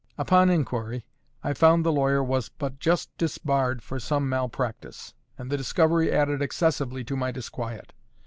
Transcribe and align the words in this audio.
Upon 0.17 0.49
inquiry 0.49 1.05
I 1.43 1.53
found 1.53 1.85
the 1.85 1.91
lawyer 1.91 2.23
was 2.23 2.49
but 2.49 2.79
just 2.79 3.15
disbarred 3.19 3.83
for 3.83 3.99
some 3.99 4.27
malpractice; 4.27 5.13
and 5.37 5.51
the 5.51 5.57
discovery 5.57 6.11
added 6.11 6.41
excessively 6.41 7.03
to 7.03 7.15
my 7.15 7.29
disquiet. 7.29 7.93